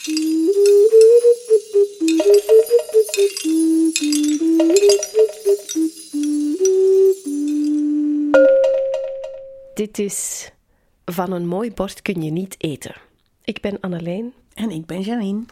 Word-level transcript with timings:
Dit 0.00 0.08
is 9.98 10.50
Van 11.04 11.32
een 11.32 11.46
mooi 11.46 11.72
bord 11.72 12.02
kun 12.02 12.22
je 12.22 12.30
niet 12.30 12.54
eten. 12.58 12.94
Ik 13.44 13.60
ben 13.60 13.80
Anneleen. 13.80 14.32
En 14.54 14.70
ik 14.70 14.86
ben 14.86 15.00
Janine. 15.00 15.44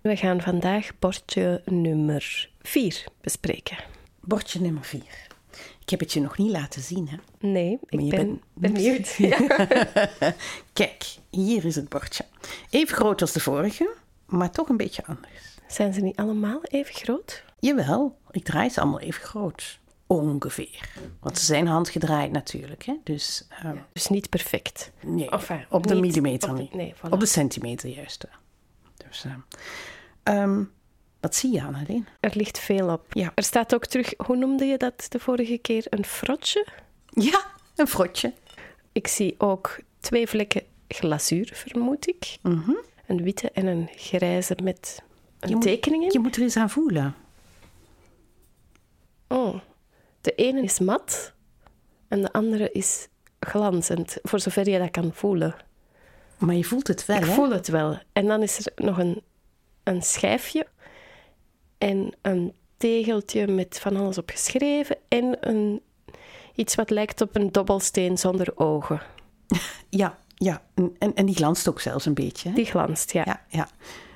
We 0.00 0.16
gaan 0.16 0.40
vandaag 0.40 0.98
bordje 0.98 1.62
nummer 1.64 2.50
4 2.62 3.04
bespreken. 3.20 3.76
Bordje 4.20 4.60
nummer 4.60 4.84
4. 4.84 5.02
Ik 5.80 5.90
heb 5.90 6.00
het 6.00 6.12
je 6.12 6.20
nog 6.20 6.38
niet 6.38 6.50
laten 6.50 6.82
zien, 6.82 7.08
hè? 7.08 7.16
Nee, 7.48 7.78
ik 7.88 7.98
ben 7.98 8.08
bent- 8.08 8.40
benieuwd. 8.54 9.16
Kijk, 10.72 11.04
hier 11.30 11.64
is 11.64 11.76
het 11.76 11.88
bordje. 11.88 12.24
Even 12.70 12.96
groot 12.96 13.20
als 13.20 13.32
de 13.32 13.40
vorige, 13.40 13.94
maar 14.26 14.50
toch 14.50 14.68
een 14.68 14.76
beetje 14.76 15.06
anders. 15.06 15.58
Zijn 15.68 15.92
ze 15.94 16.00
niet 16.00 16.16
allemaal 16.16 16.60
even 16.62 16.94
groot? 16.94 17.44
Jawel, 17.60 18.18
ik 18.30 18.44
draai 18.44 18.68
ze 18.70 18.80
allemaal 18.80 19.00
even 19.00 19.22
groot. 19.22 19.78
Ongeveer. 20.06 20.88
Want 21.20 21.38
ze 21.38 21.44
zijn 21.44 21.66
handgedraaid 21.66 22.32
natuurlijk, 22.32 22.82
hè? 22.84 22.94
Dus 23.04 23.46
ehm, 23.48 23.76
Dus 23.92 24.08
niet 24.08 24.28
perfect. 24.28 24.92
nee, 25.02 25.30
Enfin, 25.30 25.64
op 25.70 25.86
de 25.86 25.94
millimeter 26.00 26.50
op 26.50 26.56
de- 26.56 26.62
niet. 26.62 26.74
nee, 26.74 26.94
voilà. 26.96 27.10
Op 27.10 27.20
de 27.20 27.26
centimeter 27.26 27.88
juist. 27.88 28.24
Dus, 29.08 29.24
ehm, 30.22 30.62
wat 31.20 31.34
zie 31.34 31.52
je, 31.52 31.62
Annelien? 31.62 32.06
Er 32.20 32.32
ligt 32.34 32.58
veel 32.58 32.88
op. 32.92 33.06
Ja. 33.10 33.32
Er 33.34 33.42
staat 33.42 33.74
ook 33.74 33.86
terug, 33.86 34.12
hoe 34.26 34.36
noemde 34.36 34.64
je 34.64 34.76
dat 34.76 35.06
de 35.08 35.18
vorige 35.18 35.58
keer? 35.58 35.86
Een 35.90 36.04
frotje? 36.04 36.66
Ja, 37.10 37.44
een 37.76 37.86
frotje. 37.88 38.32
Ik 38.92 39.06
zie 39.06 39.34
ook 39.38 39.78
twee 40.00 40.26
vlekken 40.28 40.62
glazuur, 40.88 41.50
vermoed 41.54 42.08
ik. 42.08 42.36
Mhm. 42.42 42.72
Een 43.06 43.22
witte 43.22 43.50
en 43.50 43.66
een 43.66 43.88
grijze 43.96 44.56
met 44.62 45.02
een 45.40 45.48
Je 45.48 45.54
moet- 45.54 45.64
tekening 45.64 46.04
in. 46.04 46.10
Je 46.12 46.18
moet 46.18 46.36
er 46.36 46.42
eens 46.42 46.56
aan 46.56 46.70
voelen. 46.70 47.14
Oh, 49.28 49.60
de 50.20 50.34
ene 50.34 50.62
is 50.62 50.78
mat 50.78 51.32
en 52.08 52.20
de 52.22 52.32
andere 52.32 52.70
is 52.72 53.08
glanzend, 53.40 54.16
voor 54.22 54.40
zover 54.40 54.68
je 54.68 54.78
dat 54.78 54.90
kan 54.90 55.10
voelen. 55.14 55.54
Maar 56.38 56.54
je 56.54 56.64
voelt 56.64 56.86
het 56.88 57.06
wel, 57.06 57.16
Ik 57.16 57.24
hè? 57.24 57.32
voel 57.32 57.50
het 57.50 57.68
wel. 57.68 57.98
En 58.12 58.26
dan 58.26 58.42
is 58.42 58.58
er 58.66 58.72
nog 58.84 58.98
een, 58.98 59.22
een 59.82 60.02
schijfje 60.02 60.66
en 61.78 62.12
een 62.22 62.54
tegeltje 62.76 63.46
met 63.46 63.78
van 63.80 63.96
alles 63.96 64.18
op 64.18 64.30
geschreven 64.30 64.96
en 65.08 65.36
een, 65.40 65.80
iets 66.54 66.74
wat 66.74 66.90
lijkt 66.90 67.20
op 67.20 67.36
een 67.36 67.52
dobbelsteen 67.52 68.18
zonder 68.18 68.52
ogen. 68.54 69.00
Ja, 69.88 70.18
ja. 70.34 70.62
En, 70.98 71.14
en 71.14 71.26
die 71.26 71.34
glanst 71.34 71.68
ook 71.68 71.80
zelfs 71.80 72.06
een 72.06 72.14
beetje. 72.14 72.48
Hè? 72.48 72.54
Die 72.54 72.64
glanst, 72.64 73.12
ja. 73.12 73.22
Ja, 73.26 73.40
ja. 73.48 73.68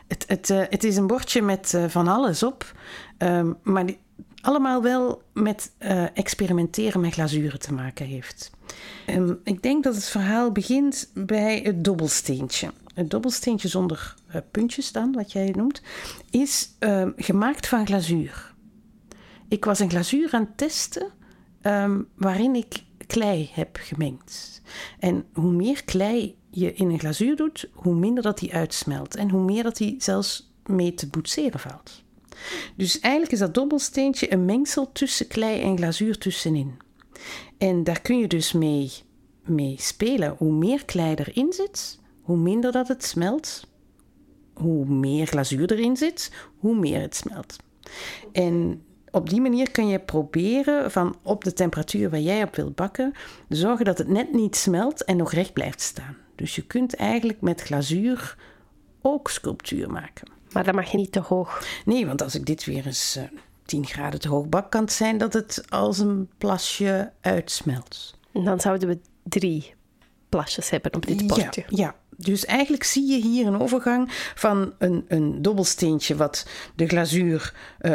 Het, 0.08 0.24
het, 0.28 0.50
eh, 0.50 0.62
het 0.68 0.84
is 0.84 0.96
een 0.96 1.06
bordje 1.06 1.42
met 1.42 1.74
eh, 1.74 1.84
van 1.88 2.08
alles 2.08 2.42
op, 2.42 2.72
ehm, 3.18 3.52
maar 3.62 3.86
die 3.86 3.98
allemaal 4.40 4.82
wel 4.82 5.22
met 5.32 5.72
eh, 5.78 6.16
experimenteren 6.16 7.00
met 7.00 7.12
glazuren 7.12 7.58
te 7.58 7.72
maken 7.72 8.06
heeft. 8.06 8.50
Ehm, 9.06 9.34
ik 9.44 9.62
denk 9.62 9.84
dat 9.84 9.94
het 9.94 10.04
verhaal 10.04 10.52
begint 10.52 11.10
bij 11.14 11.60
het 11.64 11.84
dobbelsteentje. 11.84 12.72
Het 12.94 13.10
dobbelsteentje 13.10 13.68
zonder 13.68 14.14
eh, 14.26 14.40
puntjes 14.50 14.92
dan, 14.92 15.12
wat 15.12 15.32
jij 15.32 15.50
noemt, 15.50 15.82
is 16.30 16.76
ehm, 16.78 17.10
gemaakt 17.16 17.66
van 17.66 17.86
glazuur. 17.86 18.54
Ik 19.48 19.64
was 19.64 19.78
een 19.78 19.90
glazuur 19.90 20.28
aan 20.32 20.40
het 20.40 20.56
testen 20.56 21.10
ehm, 21.60 22.00
waarin 22.14 22.54
ik 22.54 22.82
klei 23.06 23.50
heb 23.52 23.78
gemengd. 23.80 24.62
En 24.98 25.24
hoe 25.32 25.52
meer 25.52 25.84
klei 25.84 26.38
je 26.50 26.72
in 26.72 26.90
een 26.90 26.98
glazuur 26.98 27.36
doet, 27.36 27.70
hoe 27.72 27.94
minder 27.94 28.22
dat 28.22 28.38
die 28.38 28.54
uitsmelt. 28.54 29.16
En 29.16 29.30
hoe 29.30 29.42
meer 29.42 29.62
dat 29.62 29.76
die 29.76 29.94
zelfs 29.98 30.52
mee 30.66 30.94
te 30.94 31.06
boetseren 31.06 31.60
valt. 31.60 32.02
Dus 32.76 33.00
eigenlijk 33.00 33.32
is 33.32 33.38
dat 33.38 33.54
dobbelsteentje 33.54 34.32
een 34.32 34.44
mengsel 34.44 34.92
tussen 34.92 35.26
klei 35.26 35.60
en 35.60 35.76
glazuur 35.76 36.18
tussenin. 36.18 36.76
En 37.58 37.84
daar 37.84 38.00
kun 38.00 38.18
je 38.18 38.26
dus 38.26 38.52
mee, 38.52 38.90
mee 39.44 39.74
spelen. 39.78 40.34
Hoe 40.38 40.52
meer 40.52 40.84
klei 40.84 41.14
erin 41.14 41.52
zit, 41.52 41.99
hoe 42.30 42.38
minder 42.38 42.72
dat 42.72 42.88
het 42.88 43.04
smelt. 43.04 43.66
Hoe 44.54 44.86
meer 44.86 45.26
glazuur 45.26 45.72
erin 45.72 45.96
zit, 45.96 46.32
hoe 46.58 46.78
meer 46.78 47.00
het 47.00 47.16
smelt. 47.16 47.56
En 48.32 48.82
op 49.10 49.30
die 49.30 49.40
manier 49.40 49.70
kun 49.70 49.88
je 49.88 49.98
proberen 49.98 50.90
van 50.90 51.16
op 51.22 51.44
de 51.44 51.52
temperatuur 51.52 52.10
waar 52.10 52.20
jij 52.20 52.42
op 52.42 52.56
wilt 52.56 52.74
bakken, 52.74 53.12
zorgen 53.48 53.84
dat 53.84 53.98
het 53.98 54.08
net 54.08 54.32
niet 54.32 54.56
smelt 54.56 55.04
en 55.04 55.16
nog 55.16 55.32
recht 55.32 55.52
blijft 55.52 55.80
staan. 55.80 56.16
Dus 56.34 56.54
je 56.54 56.62
kunt 56.62 56.94
eigenlijk 56.94 57.40
met 57.40 57.60
glazuur 57.60 58.36
ook 59.00 59.30
sculptuur 59.30 59.90
maken. 59.90 60.30
Maar 60.52 60.64
dat 60.64 60.74
mag 60.74 60.90
je 60.90 60.96
niet 60.96 61.12
te 61.12 61.20
hoog. 61.20 61.66
Nee, 61.84 62.06
want 62.06 62.22
als 62.22 62.34
ik 62.34 62.46
dit 62.46 62.64
weer 62.64 62.86
eens 62.86 63.16
eh 63.16 63.24
10 63.64 63.86
graden 63.86 64.20
te 64.20 64.28
hoog 64.28 64.48
bak, 64.48 64.70
kan 64.70 64.80
het 64.80 64.92
zijn 64.92 65.18
dat 65.18 65.32
het 65.32 65.64
als 65.68 65.98
een 65.98 66.28
plasje 66.38 67.12
uitsmelt. 67.20 68.14
En 68.32 68.44
dan 68.44 68.60
zouden 68.60 68.88
we 68.88 68.98
drie 69.22 69.74
plasjes 70.30 70.70
hebben 70.70 70.94
op 70.94 71.06
dit 71.06 71.26
bordje. 71.26 71.64
Ja, 71.68 71.76
ja, 71.76 71.94
dus 72.24 72.44
eigenlijk 72.44 72.84
zie 72.84 73.06
je 73.10 73.28
hier 73.28 73.46
een 73.46 73.60
overgang 73.60 74.08
van 74.34 74.72
een, 74.78 75.04
een 75.08 75.42
dobbelsteentje 75.42 76.16
wat 76.16 76.46
de 76.74 76.86
glazuur, 76.86 77.54
eh, 77.78 77.92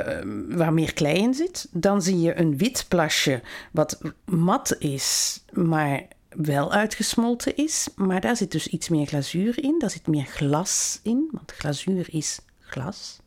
waar 0.47 0.74
meer 0.74 0.94
klei 0.94 1.18
in 1.18 1.34
zit. 1.34 1.68
Dan 1.72 2.02
zie 2.02 2.19
je 2.19 2.40
een 2.40 2.58
wit 2.58 2.86
plasje 2.88 3.41
wat 3.72 4.00
mat 4.25 4.75
is, 4.80 5.40
maar 5.52 6.08
wel 6.30 6.72
uitgesmolten 6.72 7.56
is. 7.56 7.88
Maar 7.96 8.22
daar 8.22 8.36
zit 8.36 8.52
dus 8.52 8.68
iets 8.68 8.90
meer 8.90 9.06
glazuur 9.06 9.63
in, 9.63 9.75
daar 9.80 9.90
zit 9.90 10.08
meer 10.08 10.25
glas 10.25 11.00
in, 11.03 11.30
want 11.31 11.52
glazuur 11.52 12.07
is 12.12 12.40
glas. 12.59 13.19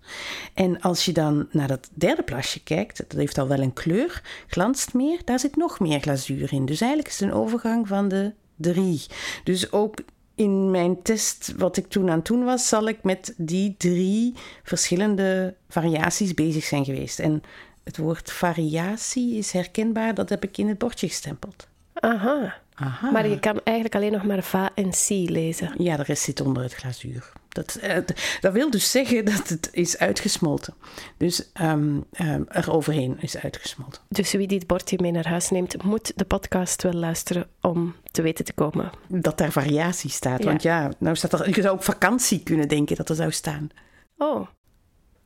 En 0.55 0.81
als 0.81 1.05
je 1.05 1.13
dan 1.13 1.49
naar 1.51 1.69
dat 1.69 1.89
derde 1.95 2.23
plasje 2.23 2.63
kijkt, 2.63 2.97
dat 2.97 3.13
heeft 3.13 3.39
al 3.39 3.49
wel 3.49 3.61
een 3.61 3.73
kleur, 3.73 4.23
glanst 4.47 4.95
meer, 4.95 5.21
daar 5.25 5.39
zit 5.39 5.57
nog 5.57 5.81
meer 5.81 6.01
glazuur 6.01 6.53
in. 6.53 6.67
Dus 6.67 6.81
eigenlijk 6.81 7.13
is 7.13 7.21
het 7.21 7.29
een 7.29 7.37
overgang 7.37 7.89
van 7.89 8.09
de 8.09 8.33
drie. 8.57 9.07
Dus 9.45 9.73
ook 9.73 9.95
in 10.39 10.71
mijn 10.71 11.03
test, 11.03 11.55
wat 11.57 11.77
ik 11.77 11.89
toen 11.89 12.11
aan 12.11 12.17
het 12.17 12.27
doen 12.27 12.45
was, 12.45 12.69
zal 12.69 12.89
ik 12.89 13.03
met 13.03 13.35
die 13.37 13.75
drie 13.79 14.35
verschillende 14.63 15.55
variaties 15.69 16.35
bezig 16.35 16.65
zijn 16.65 16.85
geweest. 16.85 17.19
En 17.19 17.43
het 17.85 17.97
woord 17.97 18.33
variatie 18.33 19.37
is 19.37 19.53
herkenbaar, 19.53 20.15
dat 20.15 20.29
heb 20.29 20.45
ik 20.45 20.59
in 20.59 20.69
het 20.69 20.79
bordje 20.79 21.09
gestempeld. 21.09 21.69
Aha. 21.95 22.61
Aha. 22.75 23.11
Maar 23.11 23.29
je 23.29 23.39
kan 23.39 23.61
eigenlijk 23.65 23.97
alleen 23.97 24.13
nog 24.13 24.25
maar 24.25 24.43
va 24.43 24.71
en 24.75 24.93
si 24.93 25.31
lezen. 25.31 25.73
Ja, 25.79 25.97
de 25.97 26.03
rest 26.03 26.23
zit 26.23 26.41
onder 26.41 26.63
het 26.63 26.75
glazuur. 26.75 27.33
Dat, 27.49 27.75
eh, 27.75 27.97
dat 28.41 28.53
wil 28.53 28.71
dus 28.71 28.91
zeggen 28.91 29.25
dat 29.25 29.49
het 29.49 29.69
is 29.73 29.99
uitgesmolten. 29.99 30.75
Dus 31.17 31.53
ehm 31.53 32.01
ehm, 32.13 32.43
er 32.49 32.73
overheen 32.73 33.17
is 33.21 33.37
uitgesmolten. 33.37 34.03
Dus 34.09 34.33
wie 34.33 34.47
dit 34.47 34.67
bordje 34.67 34.99
mee 35.01 35.13
naar 35.13 35.29
huis 35.29 35.51
neemt, 35.51 35.83
moet 35.83 36.13
de 36.17 36.25
podcast 36.25 36.83
wel 36.83 36.93
luisteren 36.93 37.47
om 37.61 37.95
te 38.11 38.23
weten 38.23 38.45
te 38.45 38.53
komen. 38.53 38.91
Dat 39.07 39.39
daar 39.39 39.53
variatie 39.53 40.11
staat. 40.11 40.39
Ja. 40.39 40.45
Want 40.45 40.63
ja, 40.63 40.91
nou 40.99 41.17
staat 41.17 41.33
er, 41.33 41.55
je 41.55 41.63
zou 41.63 41.75
op 41.75 41.85
vakantie 41.85 42.43
kunnen 42.43 42.69
denken 42.69 42.97
dat 42.97 43.09
er 43.09 43.17
zou 43.17 43.31
staan. 43.31 43.71
Oh, 44.17 44.47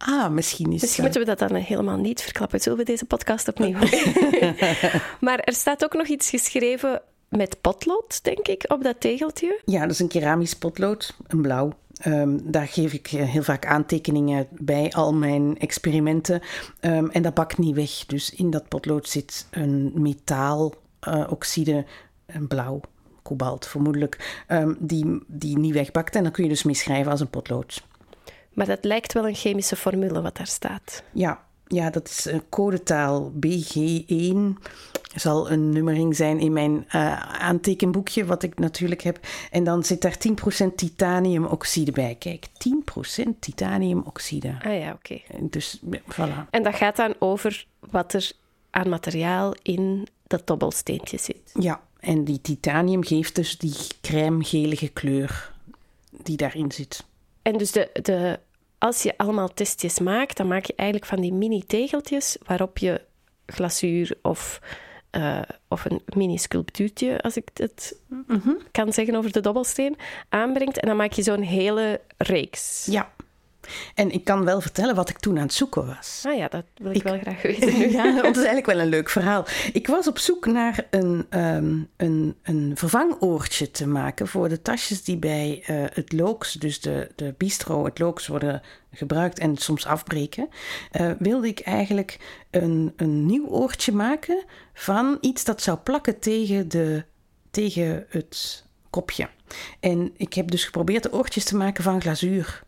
Ah, 0.04 0.30
misschien 0.30 0.72
is 0.72 0.80
misschien 0.80 1.04
eh, 1.04 1.10
moeten 1.10 1.20
we 1.20 1.36
dat 1.36 1.48
dan 1.48 1.58
helemaal 1.58 1.96
niet 1.96 2.22
verklappen. 2.22 2.60
Zullen 2.60 2.78
we 2.78 2.84
deze 2.84 3.04
podcast 3.04 3.48
opnieuw? 3.48 3.78
maar 5.20 5.38
er 5.38 5.52
staat 5.52 5.84
ook 5.84 5.92
nog 5.92 6.06
iets 6.06 6.30
geschreven 6.30 7.02
met 7.28 7.60
potlood, 7.60 8.24
denk 8.24 8.48
ik, 8.48 8.64
op 8.68 8.82
dat 8.82 9.00
tegeltje. 9.00 9.60
Ja, 9.64 9.80
dat 9.80 9.90
is 9.90 9.98
een 9.98 10.08
keramisch 10.08 10.54
potlood, 10.54 11.16
een 11.26 11.42
blauw. 11.42 11.72
Ehm, 12.02 12.38
daar 12.42 12.66
geef 12.66 12.92
ik 12.92 13.12
eh, 13.12 13.28
heel 13.28 13.42
vaak 13.42 13.66
aantekeningen 13.66 14.46
bij 14.50 14.92
al 14.92 15.14
mijn 15.14 15.58
experimenten. 15.58 16.40
Ehm, 16.80 17.06
en 17.06 17.22
dat 17.22 17.34
bakt 17.34 17.58
niet 17.58 17.74
weg. 17.74 18.06
Dus 18.06 18.34
in 18.34 18.50
dat 18.50 18.68
potlood 18.68 19.08
zit 19.08 19.46
een 19.50 19.92
metaaloxide, 19.94 21.84
een 22.26 22.46
blauw, 22.46 22.80
kobalt 23.22 23.66
vermoedelijk, 23.66 24.42
ehm, 24.46 24.74
die, 24.78 25.22
die 25.26 25.58
niet 25.58 25.72
wegbakt. 25.72 26.16
En 26.16 26.22
dan 26.22 26.32
kun 26.32 26.42
je 26.42 26.50
dus 26.50 26.62
meeschrijven 26.62 27.10
als 27.10 27.20
een 27.20 27.30
potlood. 27.30 27.82
Maar 28.52 28.66
dat 28.66 28.84
lijkt 28.84 29.12
wel 29.12 29.28
een 29.28 29.34
chemische 29.34 29.76
formule 29.76 30.22
wat 30.22 30.36
daar 30.36 30.46
staat. 30.46 31.02
Ja, 31.12 31.40
ja, 31.66 31.90
dat 31.90 32.08
is 32.08 32.24
een 32.24 32.48
codetaal 32.48 33.32
BG1. 33.40 34.58
Zal 35.14 35.50
een 35.50 35.70
nummering 35.70 36.16
zijn 36.16 36.38
in 36.38 36.52
mijn 36.52 36.84
eh, 36.88 37.20
aantekenboekje, 37.40 38.24
wat 38.24 38.42
ik 38.42 38.58
natuurlijk 38.58 39.02
heb. 39.02 39.18
En 39.50 39.64
dan 39.64 39.84
zit 39.84 40.02
daar 40.02 40.16
10% 40.62 40.74
titaniumoxide 40.76 41.92
bij. 41.92 42.16
Kijk, 42.18 42.46
10% 43.26 43.38
titaniumoxide. 43.38 44.54
Ah 44.64 44.78
ja, 44.78 44.92
oké. 44.92 45.20
Dus, 45.40 45.80
voilà. 45.90 46.50
En 46.50 46.62
dat 46.62 46.74
gaat 46.74 46.96
dan 46.96 47.14
over 47.18 47.66
wat 47.90 48.12
er 48.12 48.32
aan 48.70 48.88
materiaal 48.88 49.54
in 49.62 50.06
dat 50.26 50.46
dobbelsteentje 50.46 51.18
zit. 51.18 51.50
Ja, 51.54 51.80
en 52.00 52.24
die 52.24 52.40
titanium 52.40 53.04
geeft 53.04 53.34
dus 53.34 53.58
die 53.58 53.76
crème-gelige 54.00 54.88
kleur 54.88 55.52
die 56.22 56.36
daarin 56.36 56.72
zit. 56.72 57.04
En 57.42 57.58
dus 57.58 57.72
de, 57.72 57.90
de, 58.02 58.38
als 58.78 59.02
je 59.02 59.18
allemaal 59.18 59.54
testjes 59.54 59.98
maakt, 59.98 60.36
dan 60.36 60.48
maak 60.48 60.64
je 60.64 60.74
eigenlijk 60.74 61.10
van 61.10 61.20
die 61.20 61.32
mini-tegeltjes 61.32 62.36
waarop 62.46 62.78
je 62.78 63.00
glazuur 63.46 64.18
of 64.22 64.60
eh, 65.12 65.40
of 65.68 65.84
een 65.84 66.00
mini-sculptuurtje, 66.16 67.20
als 67.20 67.36
ik 67.36 67.48
het 67.54 67.96
kan 68.70 68.92
zeggen 68.92 69.14
over 69.14 69.32
de 69.32 69.40
dobbelsteen, 69.40 69.96
aanbrengt. 70.28 70.78
En 70.78 70.88
dan 70.88 70.96
maak 70.96 71.12
je 71.12 71.22
zo'n 71.22 71.42
hele 71.42 72.00
reeks. 72.16 72.86
Ja. 72.90 73.12
En 73.94 74.10
ik 74.10 74.24
kan 74.24 74.44
wel 74.44 74.60
vertellen 74.60 74.94
wat 74.94 75.08
ik 75.08 75.18
toen 75.18 75.36
aan 75.36 75.42
het 75.42 75.54
zoeken 75.54 75.86
was. 75.86 76.22
Ah 76.26 76.36
ja, 76.36 76.48
dat 76.48 76.64
wil 76.76 76.94
ik, 76.94 77.02
wel 77.02 77.18
graag 77.18 77.42
weten 77.52 77.78
nu. 77.78 77.90
ja, 77.90 78.02
want 78.02 78.16
dat 78.16 78.36
is 78.36 78.36
eigenlijk 78.36 78.66
wel 78.66 78.80
een 78.80 78.88
leuk 78.88 79.10
verhaal. 79.10 79.44
Ik 79.72 79.86
was 79.86 80.08
op 80.08 80.18
zoek 80.18 80.46
naar 80.46 80.86
een, 80.90 81.26
ehm, 81.28 81.78
een, 81.96 82.36
een 82.42 82.72
vervangoortje 82.74 83.70
te 83.70 83.86
maken 83.86 84.28
voor 84.28 84.48
de 84.48 84.62
tasjes 84.62 85.04
die 85.04 85.16
bij 85.16 85.62
eh, 85.66 85.84
het 85.92 86.12
looks, 86.12 86.52
dus 86.52 86.80
de, 86.80 87.10
de 87.16 87.34
bistro, 87.38 87.84
het 87.84 87.98
looks 87.98 88.26
worden 88.26 88.62
gebruikt 88.92 89.38
en 89.38 89.56
soms 89.56 89.86
afbreken. 89.86 90.48
Uh, 91.00 91.10
wilde 91.18 91.46
ik 91.46 91.60
eigenlijk 91.60 92.18
een, 92.50 92.92
een 92.96 93.26
nieuw 93.26 93.46
oortje 93.46 93.92
maken 93.92 94.44
van 94.74 95.18
iets 95.20 95.44
dat 95.44 95.62
zou 95.62 95.78
plakken 95.78 96.18
tegen, 96.18 96.68
de, 96.68 97.04
tegen 97.50 98.06
het 98.08 98.64
kopje. 98.90 99.28
En 99.80 100.10
ik 100.16 100.34
heb 100.34 100.50
dus 100.50 100.64
geprobeerd 100.64 101.02
de 101.02 101.12
oortjes 101.12 101.44
te 101.44 101.56
maken 101.56 101.84
van 101.84 102.00
glazuur. 102.00 102.62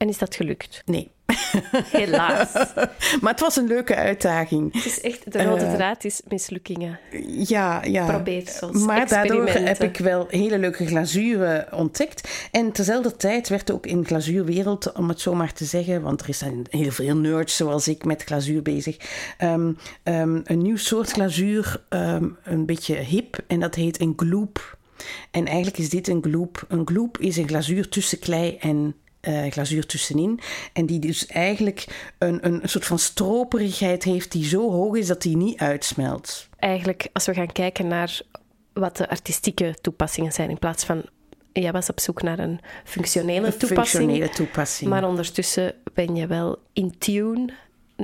En 0.00 0.08
is 0.08 0.18
dat 0.18 0.34
gelukt? 0.34 0.82
Nee. 0.84 1.10
Helaas. 2.00 2.52
maar 3.20 3.30
het 3.32 3.40
was 3.40 3.56
een 3.56 3.66
leuke 3.66 3.94
uitdaging. 3.94 4.72
Het 4.72 4.84
is 4.84 5.00
echt, 5.00 5.32
de 5.32 5.42
rode 5.44 5.64
uh, 5.64 5.74
draad 5.74 6.04
is 6.04 6.20
mislukkingen. 6.28 6.98
Ja, 7.26 7.84
ja. 7.84 8.06
Probeersels, 8.06 8.84
maar 8.84 9.08
daardoor 9.08 9.48
heb 9.48 9.82
ik 9.82 9.96
wel 9.96 10.26
hele 10.28 10.58
leuke 10.58 10.86
glazuren 10.86 11.72
ontdekt. 11.72 12.48
En 12.50 12.72
terzelfde 12.72 13.16
tijd 13.16 13.48
werd 13.48 13.70
ook 13.70 13.86
in 13.86 14.06
glazuurwereld, 14.06 14.92
om 14.92 15.08
het 15.08 15.20
zo 15.20 15.34
maar 15.34 15.52
te 15.52 15.64
zeggen, 15.64 16.02
want 16.02 16.26
er 16.26 16.34
zijn 16.34 16.66
heel 16.70 16.90
veel 16.90 17.16
nerds 17.16 17.56
zoals 17.56 17.88
ik 17.88 18.04
met 18.04 18.22
glazuur 18.22 18.62
bezig, 18.62 18.96
um, 19.38 19.76
um, 20.04 20.40
een 20.44 20.62
nieuw 20.62 20.76
soort 20.76 21.10
glazuur, 21.10 21.82
um, 21.88 22.36
een 22.42 22.66
beetje 22.66 22.94
hip, 22.94 23.38
en 23.46 23.60
dat 23.60 23.74
heet 23.74 24.00
een 24.00 24.12
gloop. 24.16 24.78
En 25.30 25.46
eigenlijk 25.46 25.78
is 25.78 25.90
dit 25.90 26.08
een 26.08 26.22
gloop. 26.22 26.64
Een 26.68 26.86
gloop 26.86 27.18
is 27.18 27.36
een 27.36 27.48
glazuur 27.48 27.88
tussen 27.88 28.18
klei 28.18 28.56
en 28.56 28.94
uh, 29.28 29.46
glazuur 29.50 29.86
tussenin. 29.86 30.40
En 30.72 30.86
die 30.86 30.98
dus 30.98 31.26
eigenlijk 31.26 32.12
een, 32.18 32.46
een 32.46 32.60
soort 32.64 32.84
van 32.84 32.98
stroperigheid 32.98 34.04
heeft 34.04 34.32
die 34.32 34.44
zo 34.44 34.70
hoog 34.70 34.96
is 34.96 35.06
dat 35.06 35.22
die 35.22 35.36
niet 35.36 35.58
uitsmelt. 35.58 36.48
Eigenlijk, 36.58 37.08
als 37.12 37.26
we 37.26 37.34
gaan 37.34 37.52
kijken 37.52 37.86
naar 37.86 38.20
wat 38.72 38.96
de 38.96 39.08
artistieke 39.08 39.74
toepassingen 39.80 40.32
zijn, 40.32 40.50
in 40.50 40.58
plaats 40.58 40.84
van. 40.84 41.02
Jij 41.52 41.72
was 41.72 41.90
op 41.90 42.00
zoek 42.00 42.22
naar 42.22 42.38
een 42.38 42.60
functionele 42.84 43.56
toepassing. 43.56 43.88
Functionele 43.88 44.28
toepassing. 44.28 44.90
Maar 44.90 45.08
ondertussen 45.08 45.74
ben 45.94 46.14
je 46.14 46.26
wel 46.26 46.58
in 46.72 46.98
tune 46.98 47.52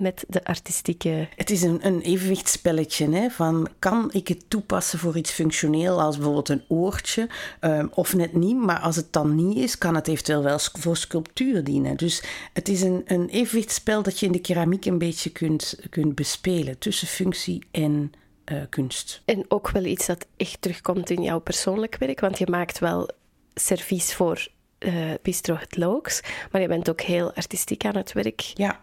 met 0.00 0.25
de 0.28 0.44
artistieke... 0.44 1.28
Het 1.37 1.50
is 1.50 1.62
een, 1.62 1.87
een 1.87 2.00
evenwichtsspelletje. 2.00 3.10
Hè, 3.10 3.31
van 3.31 3.69
kan 3.78 4.10
ik 4.12 4.28
het 4.28 4.44
toepassen 4.48 4.98
voor 4.98 5.16
iets 5.16 5.31
functioneel, 5.31 6.00
als 6.00 6.16
bijvoorbeeld 6.16 6.48
een 6.48 6.64
oortje, 6.69 7.28
um, 7.60 7.90
of 7.94 8.14
net 8.14 8.32
niet. 8.32 8.56
Maar 8.56 8.78
als 8.78 8.96
het 8.96 9.12
dan 9.12 9.34
niet 9.34 9.56
is, 9.56 9.78
kan 9.78 9.94
het 9.94 10.08
eventueel 10.08 10.43
wel 10.43 10.58
voor 10.58 10.96
sculptuur 10.96 11.64
dienen. 11.64 11.96
Dus 11.96 12.22
het 12.52 12.69
is 12.69 12.82
een, 12.82 13.02
een 13.06 13.28
evenwichtsspel 13.28 14.02
dat 14.02 14.20
je 14.20 14.26
in 14.26 14.32
de 14.32 14.40
keramiek 14.40 14.84
een 14.84 14.98
beetje 14.98 15.31
kunt, 15.31 15.78
kunt 15.90 16.14
bespelen. 16.14 16.78
Tussen 16.78 17.08
functie 17.08 17.66
en 17.70 18.12
uh, 18.52 18.62
kunst. 18.69 19.22
En 19.25 19.44
ook 19.49 19.70
wel 19.70 19.84
iets 19.84 20.06
dat 20.06 20.26
echt 20.37 20.60
terugkomt 20.60 21.10
in 21.10 21.22
jouw 21.22 21.38
persoonlijk 21.38 21.96
werk. 21.99 22.20
Want 22.20 22.38
je 22.38 22.46
maakt 22.50 22.78
wel 22.78 23.10
servies 23.54 24.14
voor 24.14 24.49
uh, 24.78 25.12
Bistro 25.22 25.54
Het 25.54 25.76
Looks. 25.76 26.20
Maar 26.50 26.60
je 26.60 26.69
bent 26.69 26.90
ook 26.90 27.00
heel 27.00 27.32
artistiek 27.34 27.84
aan 27.84 27.96
het 27.96 28.12
werk. 28.12 28.40
Ja. 28.40 28.78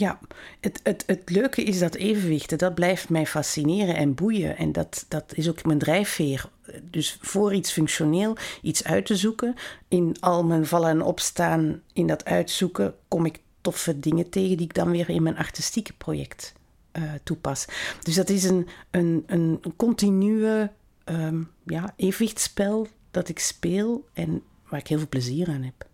Ja, 0.00 0.18
het, 0.60 0.80
het, 0.82 1.02
het 1.06 1.30
leuke 1.30 1.62
is 1.62 1.78
dat 1.78 1.94
evenwicht. 1.94 2.58
Dat 2.58 2.74
blijft 2.74 3.08
mij 3.08 3.26
fascineren 3.26 3.96
en 3.96 4.14
boeien. 4.14 4.56
En 4.56 4.72
dat, 4.72 5.04
dat 5.08 5.32
is 5.34 5.48
ook 5.48 5.64
mijn 5.64 5.78
drijfveer. 5.78 6.50
Dus 6.82 7.18
voor 7.20 7.54
iets 7.54 7.72
functioneel, 7.72 8.36
iets 8.62 8.84
uit 8.84 9.06
te 9.06 9.16
zoeken. 9.16 9.54
In 9.88 10.16
al 10.20 10.44
mijn 10.44 10.66
vallen 10.66 10.90
en 10.90 11.02
opstaan, 11.02 11.82
in 11.92 12.06
dat 12.06 12.24
uitzoeken, 12.24 12.94
kom 13.08 13.26
ik 13.26 13.40
toffe 13.60 14.00
dingen 14.00 14.30
tegen 14.30 14.56
die 14.56 14.66
ik 14.66 14.74
dan 14.74 14.90
weer 14.90 15.08
in 15.08 15.22
mijn 15.22 15.36
artistieke 15.36 15.92
project 15.92 16.52
uh, 16.92 17.12
toepas. 17.22 17.66
Dus 18.02 18.14
dat 18.14 18.28
is 18.28 18.44
een, 18.44 18.68
een, 18.90 19.24
een 19.26 19.62
continue 19.76 20.70
um, 21.04 21.50
ja, 21.66 21.92
evenwichtsspel 21.96 22.86
dat 23.10 23.28
ik 23.28 23.38
speel 23.38 24.08
en 24.12 24.42
waar 24.68 24.80
ik 24.80 24.86
heel 24.86 24.98
veel 24.98 25.08
plezier 25.08 25.48
aan 25.48 25.62
heb. 25.62 25.88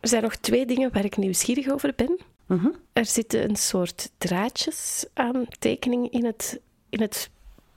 Er 0.00 0.08
zijn 0.08 0.22
nog 0.22 0.36
twee 0.36 0.66
dingen 0.66 0.92
waar 0.92 1.04
ik 1.04 1.16
nieuwsgierig 1.16 1.68
over 1.68 1.92
ben. 1.96 2.18
-hmm. 2.46 2.76
Er 2.92 3.06
zitten 3.06 3.42
een 3.48 3.56
soort 3.56 4.10
draadjes 4.18 5.06
aan 5.14 5.46
tekening 5.58 6.10
in 6.10 6.24
het, 6.24 6.60
in 6.88 7.00
het 7.00 7.30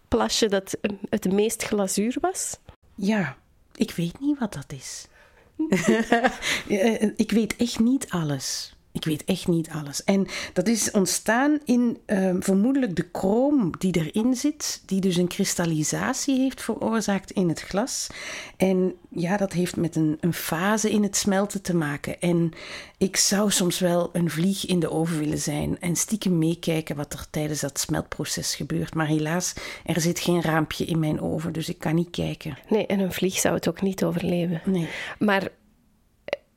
plasje 0.07 0.47
dat 0.47 0.77
het 1.09 1.31
meest 1.31 1.63
glazuur 1.63 2.15
was. 2.21 2.57
Ja, 2.95 3.37
ik 3.75 3.91
weet 3.91 4.19
niet 4.19 4.39
wat 4.39 4.53
dat 4.53 4.71
is. 4.71 5.07
ik 7.23 7.31
weet 7.31 7.55
echt 7.55 7.79
niet 7.79 8.09
alles. 8.09 8.76
Ik 8.91 9.05
weet 9.05 9.25
echt 9.25 9.47
niet 9.47 9.69
alles. 9.69 10.03
En 10.03 10.27
dat 10.53 10.67
is 10.67 10.91
ontstaan 10.91 11.59
in 11.65 11.97
uh, 12.07 12.35
vermoedelijk 12.39 12.95
de 12.95 13.09
kroom 13.09 13.71
die 13.77 13.95
erin 13.95 14.35
zit, 14.35 14.81
die 14.85 15.01
dus 15.01 15.15
een 15.15 15.27
kristallisatie 15.27 16.39
heeft 16.39 16.61
veroorzaakt 16.61 17.31
in 17.31 17.49
het 17.49 17.61
glas. 17.61 18.07
En 18.57 18.93
ja, 19.09 19.37
dat 19.37 19.53
heeft 19.53 19.75
met 19.75 19.95
een, 19.95 20.17
een 20.19 20.33
fase 20.33 20.91
in 20.91 21.03
het 21.03 21.15
smelten 21.15 21.61
te 21.61 21.75
maken. 21.75 22.19
En 22.21 22.51
ik 22.97 23.17
zou 23.17 23.51
soms 23.51 23.79
wel 23.79 24.09
een 24.13 24.29
vlieg 24.29 24.65
in 24.65 24.79
de 24.79 24.91
oven 24.91 25.19
willen 25.19 25.39
zijn 25.39 25.79
en 25.79 25.95
stiekem 25.95 26.37
meekijken 26.37 26.95
wat 26.95 27.13
er 27.13 27.25
tijdens 27.29 27.59
dat 27.59 27.79
smeltproces 27.79 28.55
gebeurt. 28.55 28.93
Maar 28.93 29.07
helaas, 29.07 29.53
er 29.85 30.01
zit 30.01 30.19
geen 30.19 30.41
raampje 30.41 30.85
in 30.85 30.99
mijn 30.99 31.21
oven, 31.21 31.53
dus 31.53 31.69
ik 31.69 31.79
kan 31.79 31.95
niet 31.95 32.09
kijken. 32.09 32.57
Nee, 32.69 32.85
en 32.85 32.99
een 32.99 33.13
vlieg 33.13 33.37
zou 33.37 33.55
het 33.55 33.67
ook 33.67 33.81
niet 33.81 34.03
overleven. 34.03 34.61
Nee. 34.65 34.87
Maar 35.19 35.51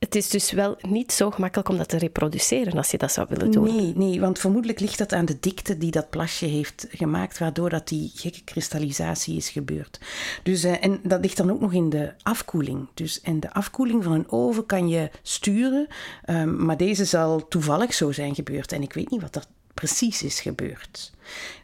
het 0.01 0.15
is 0.15 0.29
dus 0.29 0.51
wel 0.51 0.77
niet 0.81 1.11
zo 1.11 1.31
gemakkelijk 1.31 1.69
om 1.69 1.77
dat 1.77 1.89
te 1.89 1.97
reproduceren 1.97 2.73
als 2.73 2.91
je 2.91 2.97
dat 2.97 3.11
zou 3.11 3.27
willen 3.29 3.51
doen. 3.51 3.75
Nee, 3.75 3.93
nee, 3.95 4.19
want 4.19 4.39
vermoedelijk 4.39 4.79
ligt 4.79 4.97
dat 4.97 5.13
aan 5.13 5.25
de 5.25 5.37
dikte 5.39 5.77
die 5.77 5.91
dat 5.91 6.09
plasje 6.09 6.45
heeft 6.45 6.87
gemaakt, 6.89 7.37
waardoor 7.37 7.69
dat 7.69 7.87
die 7.87 8.11
gekke 8.15 8.43
kristallisatie 8.43 9.35
is 9.35 9.49
gebeurd. 9.49 9.99
Dus, 10.43 10.65
uh, 10.65 10.83
en 10.83 10.99
dat 11.03 11.21
ligt 11.21 11.37
dan 11.37 11.51
ook 11.51 11.59
nog 11.59 11.73
in 11.73 11.89
de 11.89 12.13
afkoeling. 12.21 12.87
Dus, 12.93 13.21
en 13.21 13.39
de 13.39 13.53
afkoeling 13.53 14.03
van 14.03 14.11
een 14.11 14.31
oven 14.31 14.65
kan 14.65 14.89
je 14.89 15.09
sturen, 15.21 15.87
um, 16.25 16.65
maar 16.65 16.77
deze 16.77 17.05
zal 17.05 17.47
toevallig 17.47 17.93
zo 17.93 18.11
zijn 18.11 18.35
gebeurd. 18.35 18.71
En 18.71 18.81
ik 18.81 18.93
weet 18.93 19.09
niet 19.09 19.21
wat 19.21 19.35
er 19.35 19.43
precies 19.73 20.23
is 20.23 20.39
gebeurd. 20.39 21.11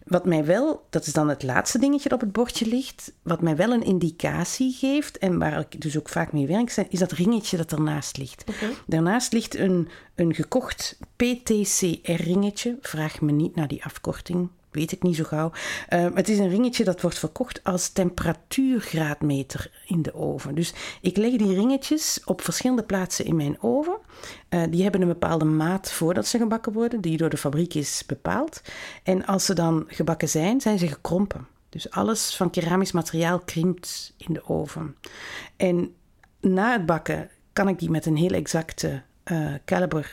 Wat 0.05 0.25
mij 0.25 0.45
wel, 0.45 0.85
dat 0.89 1.05
is 1.05 1.13
dan 1.13 1.29
het 1.29 1.43
laatste 1.43 1.79
dingetje 1.79 2.09
dat 2.09 2.17
op 2.17 2.23
het 2.23 2.33
bordje 2.33 2.65
ligt, 2.65 3.11
wat 3.21 3.41
mij 3.41 3.55
wel 3.55 3.71
een 3.71 3.83
indicatie 3.83 4.73
geeft 4.73 5.17
en 5.17 5.39
waar 5.39 5.59
ik 5.59 5.81
dus 5.81 5.97
ook 5.97 6.09
vaak 6.09 6.31
mee 6.31 6.47
werk, 6.47 6.85
is 6.89 6.99
dat 6.99 7.11
ringetje 7.11 7.57
dat 7.57 7.71
ernaast 7.71 8.17
ligt. 8.17 8.43
Okay. 8.49 8.73
Daarnaast 8.85 9.33
ligt 9.33 9.55
een, 9.55 9.87
een 10.15 10.33
gekocht 10.33 10.97
PTCR-ringetje. 11.15 12.77
Vraag 12.81 13.21
me 13.21 13.31
niet 13.31 13.55
naar 13.55 13.67
die 13.67 13.83
afkorting, 13.83 14.49
weet 14.71 14.91
ik 14.91 15.03
niet 15.03 15.15
zo 15.15 15.23
gauw. 15.23 15.51
Uh, 15.89 16.07
het 16.13 16.29
is 16.29 16.37
een 16.37 16.49
ringetje 16.49 16.83
dat 16.83 17.01
wordt 17.01 17.19
verkocht 17.19 17.63
als 17.63 17.89
temperatuurgraadmeter 17.89 19.71
in 19.85 20.01
de 20.01 20.13
oven. 20.13 20.55
Dus 20.55 20.73
ik 21.01 21.17
leg 21.17 21.35
die 21.35 21.53
ringetjes 21.53 22.21
op 22.25 22.41
verschillende 22.41 22.83
plaatsen 22.83 23.25
in 23.25 23.35
mijn 23.35 23.61
oven. 23.61 23.97
Uh, 24.49 24.63
die 24.69 24.83
hebben 24.83 25.01
een 25.01 25.07
bepaalde 25.07 25.45
maat 25.45 25.91
voordat 25.91 26.27
ze 26.27 26.37
gebakken 26.37 26.73
worden, 26.73 27.01
die 27.01 27.17
door 27.17 27.29
de 27.29 27.37
fabriek 27.37 27.73
is 27.73 28.03
bepaald. 28.05 28.61
En 29.03 29.25
als 29.25 29.45
ze 29.45 29.53
dan 29.53 29.83
gebakken 29.87 30.29
zijn, 30.29 30.61
zijn 30.61 30.79
ze 30.79 30.87
gekrompen. 30.87 31.47
Dus 31.69 31.89
alles 31.89 32.35
van 32.35 32.49
keramisch 32.49 32.91
materiaal 32.91 33.39
krimpt 33.39 34.13
in 34.17 34.33
de 34.33 34.47
oven. 34.47 34.95
En 35.55 35.95
na 36.39 36.71
het 36.71 36.85
bakken 36.85 37.29
kan 37.53 37.67
ik 37.67 37.79
die 37.79 37.89
met 37.89 38.05
een 38.05 38.17
heel 38.17 38.31
exacte 38.31 39.01
uh, 39.31 39.53
caliber 39.65 40.11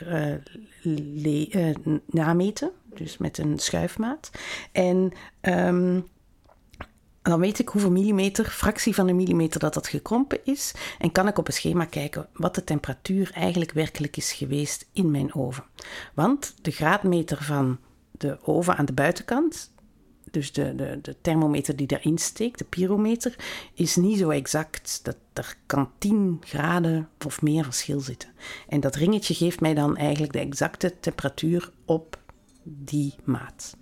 nameten 2.05 2.71
dus 2.97 3.17
met 3.17 3.37
een 3.37 3.59
schuifmaat. 3.59 4.31
En 4.71 5.11
um, 5.41 6.05
dan 7.29 7.39
weet 7.39 7.59
ik 7.59 7.69
hoeveel 7.69 7.91
millimeter, 7.91 8.45
fractie 8.45 8.95
van 8.95 9.07
een 9.07 9.15
millimeter 9.15 9.59
dat 9.59 9.73
dat 9.73 9.87
gekrompen 9.87 10.39
is. 10.43 10.73
En 10.99 11.11
kan 11.11 11.27
ik 11.27 11.37
op 11.37 11.47
een 11.47 11.53
schema 11.53 11.85
kijken 11.85 12.27
wat 12.33 12.55
de 12.55 12.63
temperatuur 12.63 13.31
eigenlijk 13.33 13.71
werkelijk 13.71 14.17
is 14.17 14.31
geweest 14.31 14.87
in 14.93 15.11
mijn 15.11 15.33
oven. 15.33 15.63
Want 16.13 16.55
de 16.61 16.71
graadmeter 16.71 17.43
van 17.43 17.79
de 18.11 18.37
oven 18.41 18.77
aan 18.77 18.85
de 18.85 18.93
buitenkant, 18.93 19.73
dus 20.31 20.51
de, 20.51 20.75
de, 20.75 20.99
de 21.01 21.15
thermometer 21.21 21.75
die 21.75 21.87
daarin 21.87 22.17
steekt, 22.17 22.57
de 22.57 22.65
pyrometer, 22.65 23.35
is 23.73 23.95
niet 23.95 24.17
zo 24.17 24.29
exact. 24.29 24.99
Dat, 25.03 25.17
er 25.33 25.55
kan 25.65 25.89
10 25.97 26.41
graden 26.45 27.09
of 27.25 27.41
meer 27.41 27.63
verschil 27.63 27.99
zitten. 27.99 28.29
En 28.67 28.79
dat 28.79 28.95
ringetje 28.95 29.33
geeft 29.33 29.59
mij 29.59 29.73
dan 29.73 29.97
eigenlijk 29.97 30.33
de 30.33 30.39
exacte 30.39 30.99
temperatuur 30.99 31.71
op 31.85 32.19
die 32.65 33.15
maat. 33.23 33.77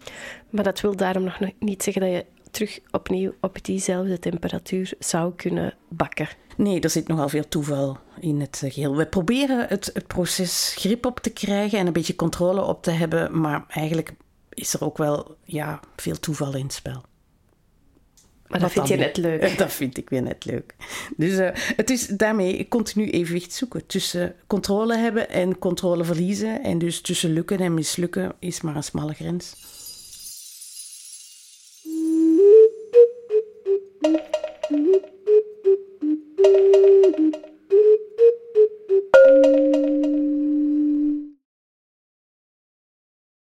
Maar 0.49 0.63
dat 0.63 0.81
wil 0.81 0.95
daarom 0.95 1.23
nog 1.23 1.39
niet 1.59 1.83
zeggen 1.83 2.01
dat 2.01 2.11
je 2.11 2.25
terug 2.51 2.79
opnieuw 2.91 3.33
op 3.41 3.65
diezelfde 3.65 4.19
temperatuur 4.19 4.93
zou 4.99 5.33
kunnen 5.35 5.73
bakken. 5.89 6.27
Nee, 6.57 6.79
er 6.79 6.89
zit 6.89 7.07
nogal 7.07 7.29
veel 7.29 7.47
toeval 7.47 7.97
in 8.19 8.39
het 8.39 8.57
geheel. 8.57 8.95
We 8.95 9.05
proberen 9.05 9.67
het, 9.67 9.89
het 9.93 10.07
proces 10.07 10.73
grip 10.77 11.05
op 11.05 11.19
te 11.19 11.29
krijgen 11.29 11.79
en 11.79 11.87
een 11.87 11.93
beetje 11.93 12.15
controle 12.15 12.61
op 12.61 12.83
te 12.83 12.91
hebben, 12.91 13.39
maar 13.39 13.65
eigenlijk 13.67 14.13
is 14.49 14.73
er 14.73 14.83
ook 14.83 14.97
wel 14.97 15.35
ja, 15.43 15.79
veel 15.95 16.19
toeval 16.19 16.55
in 16.55 16.63
het 16.63 16.73
spel. 16.73 17.03
Maar 18.47 18.59
dat 18.59 18.71
vind 18.71 18.87
je 18.87 18.95
net 18.95 19.17
leuk. 19.17 19.57
Dat 19.57 19.73
vind 19.73 19.97
ik 19.97 20.09
weer 20.09 20.21
net 20.21 20.45
leuk. 20.45 20.75
Dus 21.17 21.31
uh, 21.31 21.49
het 21.53 21.89
is 21.89 22.07
daarmee 22.07 22.67
continu 22.67 23.09
evenwicht 23.09 23.53
zoeken. 23.53 23.85
Tussen 23.85 24.35
controle 24.47 24.97
hebben 24.97 25.29
en 25.29 25.59
controle 25.59 26.03
verliezen. 26.03 26.63
En 26.63 26.77
dus 26.77 27.01
tussen 27.01 27.33
lukken 27.33 27.59
en 27.59 27.73
mislukken 27.73 28.33
is 28.39 28.61
maar 28.61 28.75
een 28.75 28.83
smalle 28.83 29.13
grens. 29.13 29.55